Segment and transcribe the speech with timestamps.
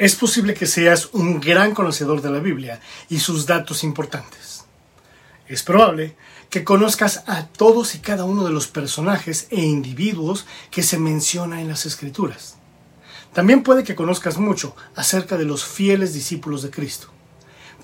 [0.00, 4.64] Es posible que seas un gran conocedor de la Biblia y sus datos importantes.
[5.46, 6.16] Es probable
[6.48, 11.60] que conozcas a todos y cada uno de los personajes e individuos que se menciona
[11.60, 12.56] en las Escrituras.
[13.34, 17.08] También puede que conozcas mucho acerca de los fieles discípulos de Cristo.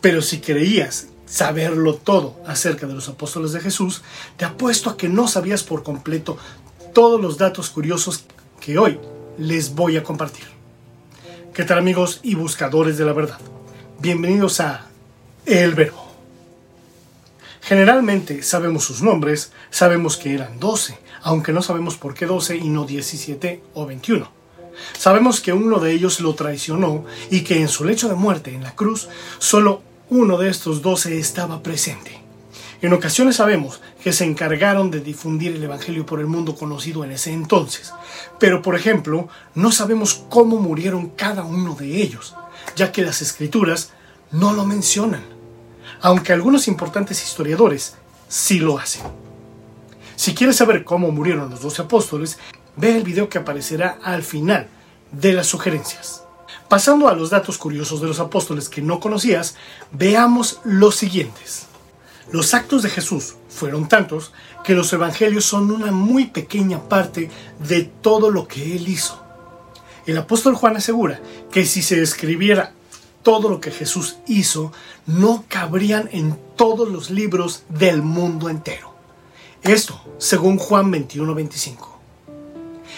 [0.01, 4.01] Pero si creías saberlo todo acerca de los apóstoles de Jesús,
[4.39, 6.39] te apuesto a que no sabías por completo
[6.95, 8.25] todos los datos curiosos
[8.59, 8.99] que hoy
[9.37, 10.56] les voy a compartir.
[11.57, 13.39] ¿Qué tal amigos y buscadores de la verdad?
[13.99, 14.89] Bienvenidos a
[15.47, 16.07] El Verbo.
[17.63, 22.69] Generalmente sabemos sus nombres, sabemos que eran 12, aunque no sabemos por qué 12 y
[22.69, 24.31] no 17 o 21.
[24.99, 28.63] Sabemos que uno de ellos lo traicionó y que en su lecho de muerte en
[28.63, 29.81] la cruz solo
[30.11, 32.26] uno de estos 12 estaba presente.
[32.83, 37.13] En ocasiones sabemos que se encargaron de difundir el Evangelio por el mundo conocido en
[37.13, 37.93] ese entonces,
[38.39, 42.35] pero por ejemplo no sabemos cómo murieron cada uno de ellos,
[42.75, 43.93] ya que las escrituras
[44.31, 45.25] no lo mencionan,
[46.03, 47.95] aunque algunos importantes historiadores
[48.29, 49.03] sí lo hacen.
[50.15, 52.39] Si quieres saber cómo murieron los doce apóstoles,
[52.77, 54.69] ve el video que aparecerá al final
[55.13, 56.25] de las sugerencias.
[56.69, 59.57] Pasando a los datos curiosos de los apóstoles que no conocías,
[59.93, 61.69] veamos los siguientes.
[62.33, 64.33] Los actos de Jesús fueron tantos
[64.65, 69.23] que los evangelios son una muy pequeña parte de todo lo que él hizo.
[70.07, 71.21] El apóstol Juan asegura
[71.53, 72.73] que si se escribiera
[73.23, 74.73] todo lo que Jesús hizo,
[75.07, 78.95] no cabrían en todos los libros del mundo entero.
[79.63, 81.77] Esto, según Juan 21-25.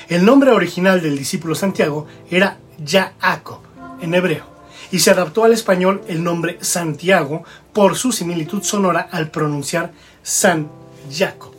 [0.09, 3.61] El nombre original del discípulo Santiago era Jacob
[4.01, 4.48] en hebreo
[4.91, 10.69] y se adaptó al español el nombre Santiago por su similitud sonora al pronunciar San
[11.13, 11.53] Jacob.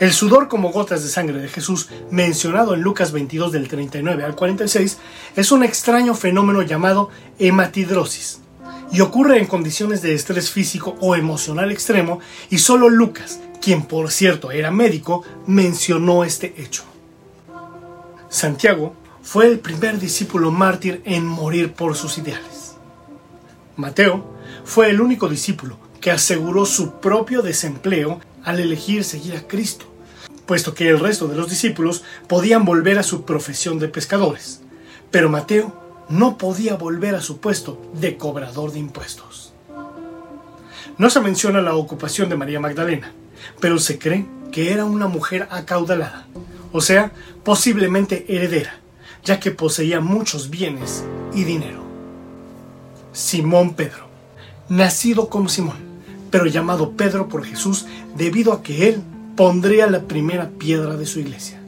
[0.00, 4.34] El sudor como gotas de sangre de Jesús, mencionado en Lucas 22 del 39 al
[4.34, 4.98] 46,
[5.36, 8.40] es un extraño fenómeno llamado hematidrosis
[8.90, 12.20] y ocurre en condiciones de estrés físico o emocional extremo
[12.50, 16.82] y solo Lucas, quien por cierto era médico, mencionó este hecho.
[18.28, 22.76] Santiago fue el primer discípulo mártir en morir por sus ideales.
[23.74, 29.86] Mateo fue el único discípulo que aseguró su propio desempleo al elegir seguir a Cristo,
[30.44, 34.60] puesto que el resto de los discípulos podían volver a su profesión de pescadores,
[35.10, 39.54] pero Mateo no podía volver a su puesto de cobrador de impuestos.
[40.98, 43.12] No se menciona la ocupación de María Magdalena,
[43.58, 46.28] pero se cree que era una mujer acaudalada,
[46.72, 47.10] o sea,
[47.42, 48.83] posiblemente heredera,
[49.24, 51.04] ya que poseía muchos bienes
[51.34, 51.82] y dinero.
[53.12, 54.06] Simón Pedro,
[54.68, 55.78] nacido como Simón,
[56.30, 57.86] pero llamado Pedro por Jesús
[58.16, 59.02] debido a que él
[59.36, 61.60] pondría la primera piedra de su iglesia.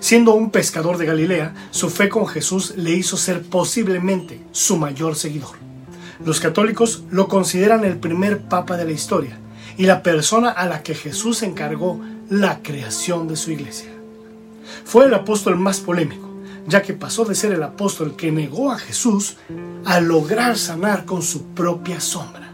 [0.00, 5.16] Siendo un pescador de Galilea, su fe con Jesús le hizo ser posiblemente su mayor
[5.16, 5.56] seguidor.
[6.24, 9.38] Los católicos lo consideran el primer papa de la historia
[9.76, 13.90] y la persona a la que Jesús encargó la creación de su iglesia.
[14.84, 16.25] Fue el apóstol más polémico
[16.66, 19.36] ya que pasó de ser el apóstol que negó a Jesús
[19.84, 22.52] a lograr sanar con su propia sombra.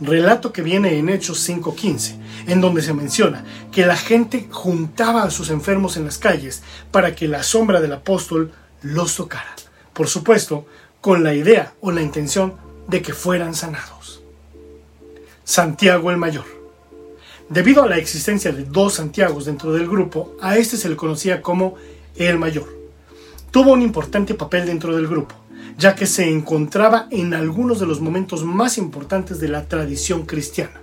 [0.00, 2.16] Relato que viene en Hechos 5.15,
[2.46, 7.14] en donde se menciona que la gente juntaba a sus enfermos en las calles para
[7.14, 9.56] que la sombra del apóstol los tocara.
[9.92, 10.66] Por supuesto,
[11.00, 12.54] con la idea o la intención
[12.86, 14.22] de que fueran sanados.
[15.42, 16.44] Santiago el Mayor.
[17.48, 21.40] Debido a la existencia de dos Santiagos dentro del grupo, a este se le conocía
[21.42, 21.74] como
[22.14, 22.77] el Mayor
[23.50, 25.34] tuvo un importante papel dentro del grupo,
[25.76, 30.80] ya que se encontraba en algunos de los momentos más importantes de la tradición cristiana,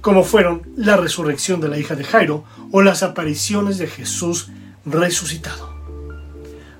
[0.00, 4.50] como fueron la resurrección de la hija de Jairo o las apariciones de Jesús
[4.84, 5.74] resucitado.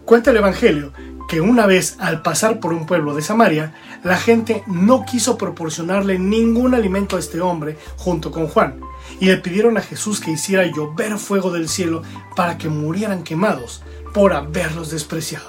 [0.05, 0.93] Cuenta el Evangelio
[1.29, 6.21] que una vez al pasar por un pueblo de Samaria, la gente no quiso proporcionarle
[6.21, 8.79] ningún alimento a este hombre junto con Juan,
[9.19, 12.03] y le pidieron a Jesús que hiciera llover fuego del cielo
[12.37, 13.83] para que murieran quemados
[14.17, 15.45] por haberlos despreciado.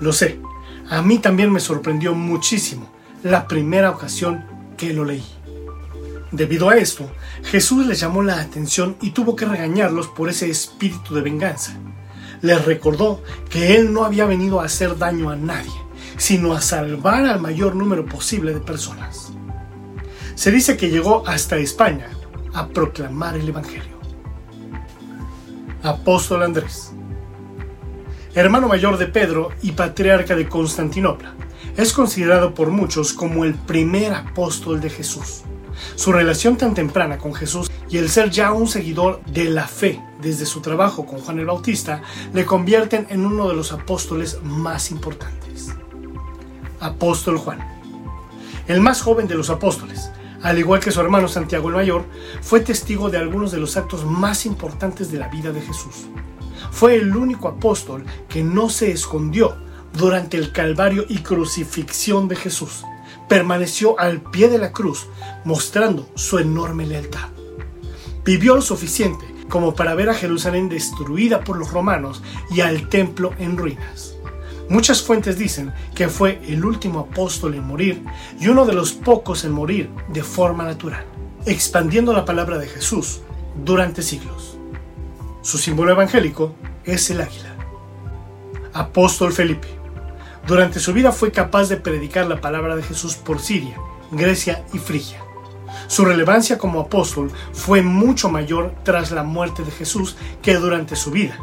[0.00, 0.40] Lo sé,
[0.88, 2.90] a mí también me sorprendió muchísimo
[3.22, 4.42] la primera ocasión
[4.78, 5.22] que lo leí.
[6.32, 11.14] Debido a esto, Jesús les llamó la atención y tuvo que regañarlos por ese espíritu
[11.14, 11.74] de venganza.
[12.40, 15.76] Les recordó que Él no había venido a hacer daño a nadie,
[16.16, 19.30] sino a salvar al mayor número posible de personas.
[20.36, 22.08] Se dice que llegó hasta España
[22.54, 23.94] a proclamar el Evangelio.
[25.82, 26.95] Apóstol Andrés,
[28.36, 31.34] hermano mayor de Pedro y patriarca de Constantinopla,
[31.74, 35.42] es considerado por muchos como el primer apóstol de Jesús.
[35.94, 40.02] Su relación tan temprana con Jesús y el ser ya un seguidor de la fe
[40.20, 42.02] desde su trabajo con Juan el Bautista
[42.34, 45.74] le convierten en uno de los apóstoles más importantes.
[46.78, 47.58] apóstol Juan.
[48.68, 50.10] El más joven de los apóstoles,
[50.42, 52.04] al igual que su hermano Santiago el Mayor,
[52.42, 56.06] fue testigo de algunos de los actos más importantes de la vida de Jesús.
[56.76, 59.56] Fue el único apóstol que no se escondió
[59.94, 62.84] durante el calvario y crucifixión de Jesús.
[63.30, 65.06] Permaneció al pie de la cruz,
[65.46, 67.30] mostrando su enorme lealtad.
[68.26, 73.32] Vivió lo suficiente como para ver a Jerusalén destruida por los romanos y al templo
[73.38, 74.14] en ruinas.
[74.68, 78.04] Muchas fuentes dicen que fue el último apóstol en morir
[78.38, 81.06] y uno de los pocos en morir de forma natural,
[81.46, 83.20] expandiendo la palabra de Jesús
[83.64, 84.55] durante siglos.
[85.46, 87.54] Su símbolo evangélico es el águila.
[88.72, 89.68] Apóstol Felipe.
[90.44, 93.76] Durante su vida fue capaz de predicar la palabra de Jesús por Siria,
[94.10, 95.22] Grecia y Frigia.
[95.86, 101.12] Su relevancia como apóstol fue mucho mayor tras la muerte de Jesús que durante su
[101.12, 101.38] vida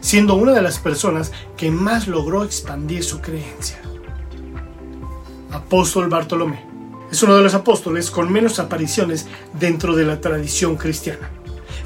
[0.00, 3.78] siendo una de las personas que más logró expandir su creencia.
[5.52, 6.66] Apóstol Bartolomé
[7.08, 11.30] es uno de los apóstoles con menos apariciones dentro de la tradición cristiana,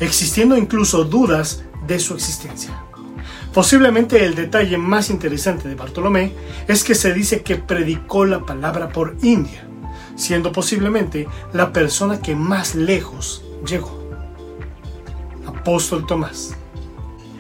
[0.04, 2.82] existiendo incluso dudas de su existencia.
[3.52, 6.32] Posiblemente el detalle más interesante de Bartolomé
[6.68, 9.68] es que se dice que predicó la palabra por India,
[10.16, 14.00] siendo posiblemente la persona que más lejos llegó.
[15.46, 16.56] Apóstol Tomás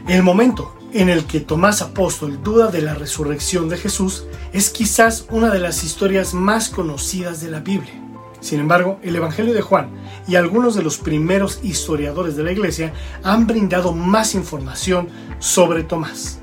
[0.08, 5.26] el momento en el que Tomás Apóstol duda de la resurrección de Jesús es quizás
[5.30, 7.94] una de las historias más conocidas de la Biblia.
[8.42, 9.88] Sin embargo, el Evangelio de Juan
[10.26, 12.92] y algunos de los primeros historiadores de la iglesia
[13.22, 15.08] han brindado más información
[15.38, 16.40] sobre Tomás.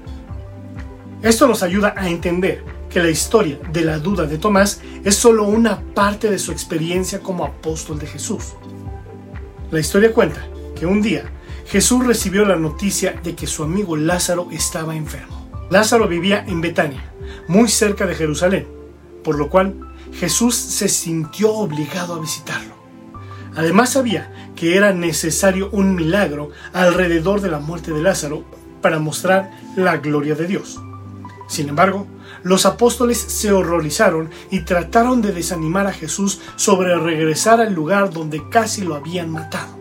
[1.22, 5.44] Esto nos ayuda a entender que la historia de la duda de Tomás es solo
[5.44, 8.54] una parte de su experiencia como apóstol de Jesús.
[9.70, 10.48] La historia cuenta
[10.80, 11.26] que un día
[11.66, 15.68] Jesús recibió la noticia de que su amigo Lázaro estaba enfermo.
[15.70, 17.12] Lázaro vivía en Betania,
[17.50, 18.68] muy cerca de Jerusalén,
[19.22, 22.76] por lo cual Jesús se sintió obligado a visitarlo.
[23.56, 28.44] Además sabía que era necesario un milagro alrededor de la muerte de Lázaro
[28.82, 30.80] para mostrar la gloria de Dios.
[31.48, 32.08] Sin embargo,
[32.44, 38.48] los apóstoles se horrorizaron y trataron de desanimar a Jesús sobre regresar al lugar donde
[38.50, 39.78] casi lo habían matado.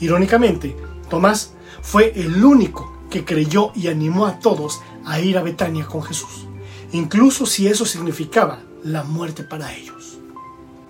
[0.00, 0.76] Irónicamente,
[1.08, 6.02] Tomás fue el único que creyó y animó a todos a ir a Betania con
[6.02, 6.46] Jesús,
[6.92, 10.18] incluso si eso significaba la muerte para ellos.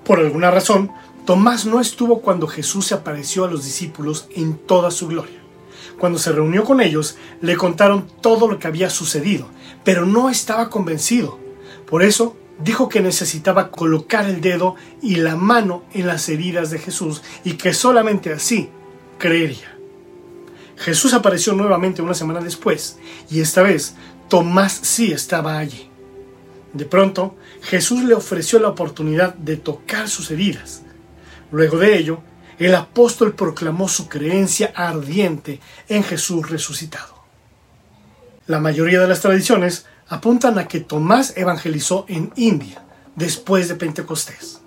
[0.04, 0.90] Por alguna razón,
[1.26, 5.38] Tomás no estuvo cuando Jesús se apareció a los discípulos en toda su gloria.
[5.98, 9.48] Cuando se reunió con ellos, le contaron todo lo que había sucedido,
[9.84, 11.38] pero no estaba convencido.
[11.86, 16.78] Por eso dijo que necesitaba colocar el dedo y la mano en las heridas de
[16.78, 18.70] Jesús y que solamente así
[19.18, 19.76] creería.
[20.76, 22.98] Jesús apareció nuevamente una semana después,
[23.28, 23.96] y esta vez
[24.28, 25.88] Tomás sí estaba allí.
[26.72, 30.82] De pronto, Jesús le ofreció la oportunidad de tocar sus heridas.
[31.50, 32.20] Luego de ello,
[32.58, 37.18] el apóstol proclamó su creencia ardiente en Jesús resucitado.
[38.46, 42.82] La mayoría de las tradiciones apuntan a que Tomás evangelizó en India
[43.14, 44.60] después de Pentecostés.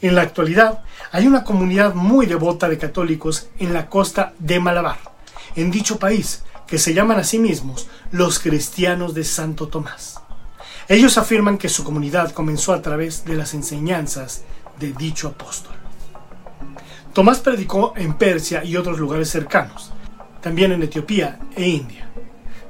[0.00, 0.82] En la actualidad
[1.12, 5.08] hay una comunidad muy devota de católicos en la costa de Malabar
[5.56, 10.20] en dicho país, que se llaman a sí mismos los cristianos de Santo Tomás.
[10.88, 14.42] Ellos afirman que su comunidad comenzó a través de las enseñanzas
[14.80, 15.74] de dicho apóstol.
[17.12, 19.92] Tomás predicó en Persia y otros lugares cercanos,
[20.40, 22.08] también en Etiopía e India.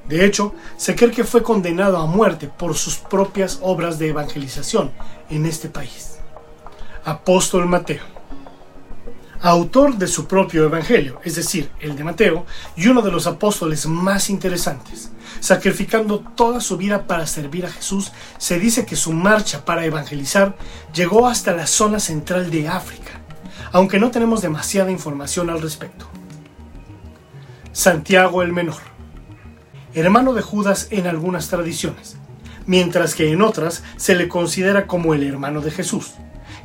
[0.09, 4.91] De hecho, se cree que fue condenado a muerte por sus propias obras de evangelización
[5.31, 6.19] en este país.
[7.05, 8.18] Apóstol Mateo
[9.41, 13.87] autor de su propio Evangelio, es decir, el de Mateo, y uno de los apóstoles
[13.87, 15.11] más interesantes.
[15.41, 20.57] Sacrificando toda su vida para servir a Jesús, se dice que su marcha para evangelizar
[20.93, 23.21] llegó hasta la zona central de África,
[23.73, 26.09] aunque no tenemos demasiada información al respecto.
[27.73, 28.81] Santiago el Menor,
[29.95, 32.17] hermano de Judas en algunas tradiciones,
[32.67, 36.15] mientras que en otras se le considera como el hermano de Jesús.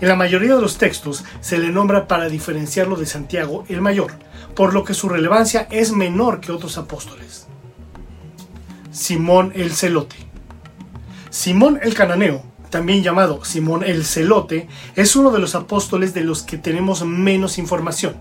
[0.04, 4.12] En la mayoría de los textos se le nombra para diferenciarlo de Santiago el Mayor,
[4.54, 7.48] por lo que su relevancia es menor que otros apóstoles.
[8.92, 10.18] Simón el Celote.
[11.30, 14.68] Simón el Cananeo, también llamado Simón el Celote,
[14.98, 18.18] es uno de los apóstoles de los que tenemos menos información,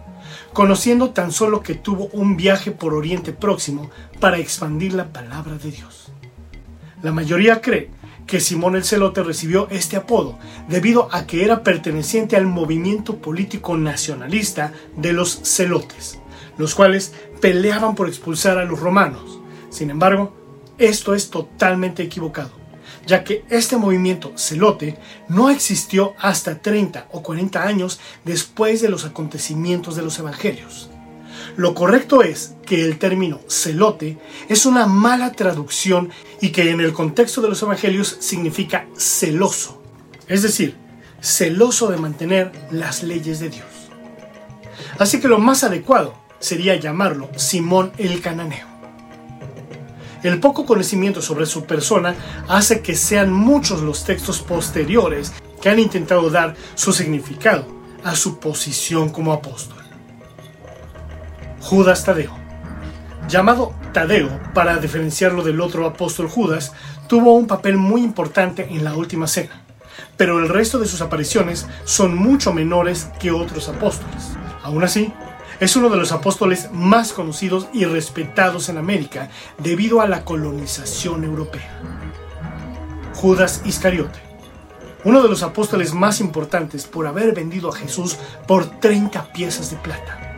[0.52, 5.72] conociendo tan solo que tuvo un viaje por Oriente Próximo para expandir la palabra de
[5.72, 6.12] Dios.
[7.02, 7.90] La mayoría cree
[8.32, 13.76] que Simón el Celote recibió este apodo debido a que era perteneciente al movimiento político
[13.76, 16.18] nacionalista de los celotes,
[16.56, 17.12] los cuales
[17.42, 19.38] peleaban por expulsar a los romanos.
[19.68, 20.34] Sin embargo,
[20.78, 22.52] esto es totalmente equivocado,
[23.06, 24.96] ya que este movimiento celote
[25.28, 30.88] no existió hasta 30 o 40 años después de los acontecimientos de los evangelios.
[31.56, 34.18] Lo correcto es que el término celote
[34.48, 39.82] es una mala traducción y que en el contexto de los evangelios significa celoso,
[40.28, 40.76] es decir,
[41.20, 43.66] celoso de mantener las leyes de Dios.
[44.98, 48.66] Así que lo más adecuado sería llamarlo Simón el Cananeo.
[50.22, 52.14] El poco conocimiento sobre su persona
[52.48, 57.66] hace que sean muchos los textos posteriores que han intentado dar su significado
[58.04, 59.81] a su posición como apóstol.
[61.62, 62.36] Judas Tadeo.
[63.28, 66.72] Llamado Tadeo para diferenciarlo del otro apóstol Judas,
[67.06, 69.62] tuvo un papel muy importante en la última cena,
[70.16, 74.32] pero el resto de sus apariciones son mucho menores que otros apóstoles.
[74.64, 75.12] Aún así,
[75.60, 81.22] es uno de los apóstoles más conocidos y respetados en América debido a la colonización
[81.22, 81.80] europea.
[83.14, 84.18] Judas Iscariote,
[85.04, 89.76] uno de los apóstoles más importantes por haber vendido a Jesús por 30 piezas de
[89.76, 90.31] plata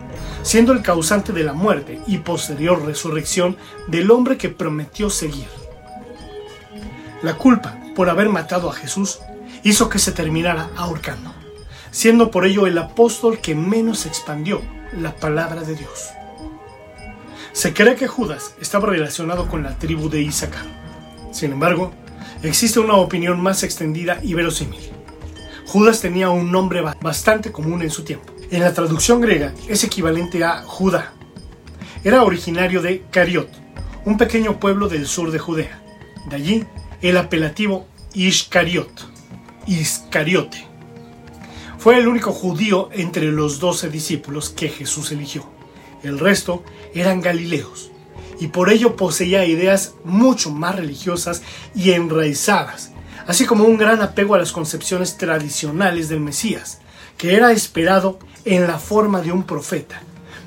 [0.44, 3.56] siendo el causante de la muerte y posterior resurrección
[3.88, 5.48] del hombre que prometió seguir.
[7.22, 9.20] La culpa por haber matado a Jesús
[9.62, 11.32] hizo que se terminara ahorcando,
[11.90, 14.60] siendo por ello el apóstol que menos expandió
[15.00, 16.10] la palabra de Dios.
[17.52, 20.66] Se cree que Judas estaba relacionado con la tribu de Isaacar.
[21.32, 21.92] Sin embargo,
[22.42, 24.90] existe una opinión más extendida y verosímil.
[25.66, 28.33] Judas tenía un nombre bastante común en su tiempo.
[28.50, 31.14] En la traducción griega es equivalente a Judá.
[32.04, 33.48] Era originario de Cariot,
[34.04, 35.82] un pequeño pueblo del sur de Judea.
[36.28, 36.66] De allí
[37.00, 39.08] el apelativo Iscariot,
[39.66, 40.66] Iscariote.
[41.78, 45.46] Fue el único judío entre los doce discípulos que Jesús eligió.
[46.02, 46.62] El resto
[46.94, 47.90] eran galileos
[48.38, 51.42] y por ello poseía ideas mucho más religiosas
[51.74, 52.92] y enraizadas,
[53.26, 56.80] así como un gran apego a las concepciones tradicionales del Mesías,
[57.16, 60.02] que era esperado en la forma de un profeta,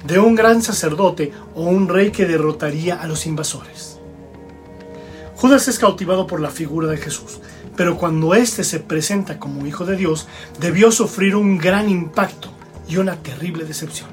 [0.05, 3.99] de un gran sacerdote o un rey que derrotaría a los invasores.
[5.35, 7.39] Judas es cautivado por la figura de Jesús,
[7.75, 10.27] pero cuando éste se presenta como hijo de Dios,
[10.59, 12.49] debió sufrir un gran impacto
[12.87, 14.09] y una terrible decepción.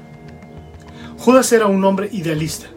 [1.17, 2.67] Judas era un hombre idealista.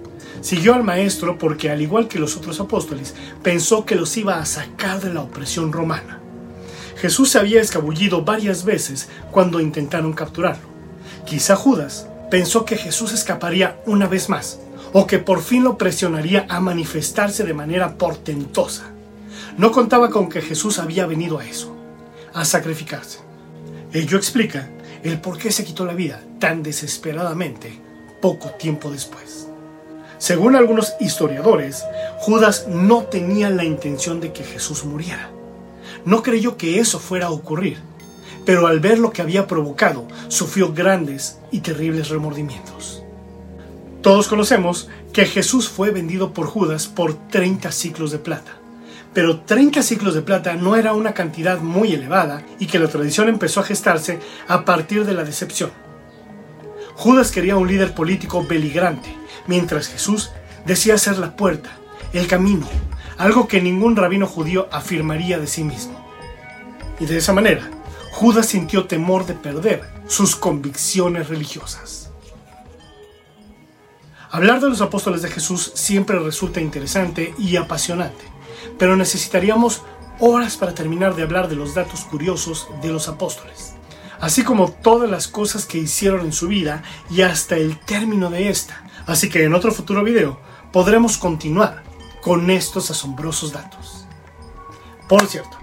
[0.41, 4.47] Siguió al maestro porque, al igual que los otros apóstoles, pensó que los iba a
[4.47, 6.21] sacar de la opresión romana.
[6.97, 10.68] Jesús se había escabullido varias veces cuando intentaron capturarlo.
[11.25, 14.61] Quizá Judas pensó que Jesús escaparía una vez más,
[14.93, 18.85] o que por fin lo presionaría a manifestarse de manera portentosa.
[19.57, 21.75] No contaba con que Jesús había venido a eso,
[22.33, 23.19] a sacrificarse.
[23.93, 24.69] Ello explica
[25.03, 27.81] el por qué se quitó la vida tan desesperadamente
[28.21, 29.49] poco tiempo después.
[30.19, 31.85] Según algunos historiadores,
[32.19, 35.31] Judas no tenía la intención de que Jesús muriera.
[36.05, 37.79] No creyó que eso fuera a ocurrir
[38.49, 43.03] pero al ver lo que había provocado, sufrió grandes y terribles remordimientos.
[44.01, 48.53] Todos conocemos que Jesús fue vendido por Judas por 30 ciclos de plata,
[49.13, 53.29] pero 30 ciclos de plata no era una cantidad muy elevada y que la tradición
[53.29, 55.71] empezó a gestarse a partir de la decepción.
[56.95, 59.15] Judas quería un líder político beligrante,
[59.47, 60.31] mientras Jesús
[60.65, 61.77] decía ser la puerta,
[62.15, 62.67] el camino,
[63.19, 66.03] algo que ningún rabino judío afirmaría de sí mismo.
[66.99, 67.69] Y de esa manera,
[68.13, 72.11] Judas sintió temor de perder sus convicciones religiosas.
[74.31, 78.25] Hablar de los apóstoles de Jesús siempre resulta interesante y apasionante,
[78.79, 79.83] pero necesitaríamos
[80.21, 83.75] horas para terminar de hablar de los datos curiosos de los apóstoles,
[84.21, 88.51] así como todas las cosas que hicieron en su vida y hasta el término de
[88.51, 88.85] esta.
[89.07, 90.39] Así que en otro futuro video
[90.73, 91.83] podremos continuar
[92.21, 94.07] con estos asombrosos datos.
[95.09, 95.57] Por cierto,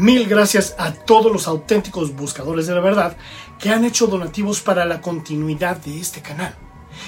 [0.00, 3.18] Mil gracias a todos los auténticos buscadores de la verdad
[3.58, 6.54] que han hecho donativos para la continuidad de este canal.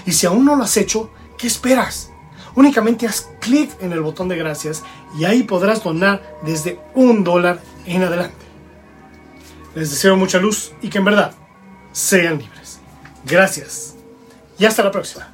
[0.04, 2.10] Y si aún no lo has hecho, ¿qué esperas?
[2.54, 4.82] Únicamente haz clic en el botón de gracias
[5.18, 8.44] y ahí podrás donar desde un dólar en adelante.
[9.74, 11.32] Les deseo mucha luz y que en verdad
[11.92, 12.78] sean libres.
[13.24, 13.94] Gracias
[14.58, 15.31] y hasta la próxima.